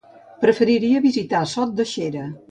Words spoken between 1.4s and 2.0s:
Sot de